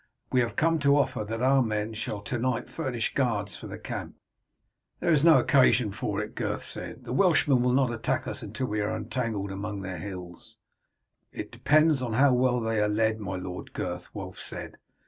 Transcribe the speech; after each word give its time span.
We 0.31 0.39
have 0.39 0.55
come 0.55 0.79
to 0.79 0.97
offer 0.97 1.23
that 1.25 1.43
our 1.43 1.61
men 1.61 1.93
shall 1.93 2.21
to 2.21 2.39
night 2.39 2.71
furnish 2.71 3.13
guards 3.13 3.55
for 3.55 3.67
the 3.67 3.77
camp." 3.77 4.15
"There 4.99 5.11
is 5.11 5.23
no 5.23 5.37
occasion 5.37 5.91
for 5.91 6.19
it," 6.23 6.33
Gurth 6.33 6.63
said, 6.63 7.03
"the 7.03 7.13
Welshmen 7.13 7.61
will 7.61 7.71
not 7.73 7.93
attack 7.93 8.25
us 8.27 8.41
until 8.41 8.65
we 8.65 8.81
are 8.81 8.95
entangled 8.97 9.51
among 9.51 9.81
their 9.83 9.99
hills." 9.99 10.57
"It 11.31 11.51
depends 11.51 12.01
upon 12.01 12.13
how 12.13 12.33
well 12.33 12.59
they 12.59 12.81
are 12.81 12.89
led, 12.89 13.19
my 13.19 13.35
Lord 13.35 13.73
Gurth," 13.73 14.07
Wulf 14.15 14.39
said. 14.39 14.77